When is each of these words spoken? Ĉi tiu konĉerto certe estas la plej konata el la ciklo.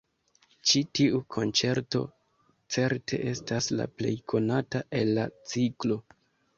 Ĉi 0.69 0.79
tiu 0.99 1.19
konĉerto 1.35 2.01
certe 2.77 3.21
estas 3.35 3.71
la 3.79 3.89
plej 3.99 4.17
konata 4.35 4.85
el 5.03 5.17
la 5.21 5.31
ciklo. 5.55 6.05